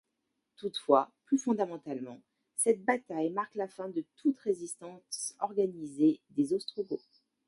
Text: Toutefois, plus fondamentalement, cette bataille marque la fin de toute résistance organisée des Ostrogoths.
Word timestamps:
Toutefois, 0.55 1.11
plus 1.25 1.37
fondamentalement, 1.37 2.19
cette 2.55 2.83
bataille 2.83 3.29
marque 3.29 3.53
la 3.53 3.67
fin 3.67 3.87
de 3.87 4.03
toute 4.15 4.39
résistance 4.39 5.35
organisée 5.41 6.19
des 6.31 6.53
Ostrogoths. 6.55 7.21